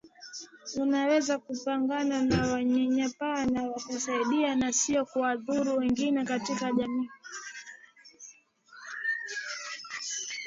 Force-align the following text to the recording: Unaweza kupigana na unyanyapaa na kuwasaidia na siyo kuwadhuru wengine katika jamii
Unaweza 0.81 1.39
kupigana 1.39 2.21
na 2.23 2.53
unyanyapaa 2.53 3.45
na 3.45 3.61
kuwasaidia 3.69 4.55
na 4.55 4.73
siyo 4.73 5.05
kuwadhuru 5.05 5.77
wengine 5.77 6.25
katika 6.25 6.71
jamii 6.71 7.09